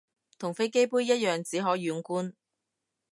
[0.39, 2.33] 同飛機杯一樣只可遠觀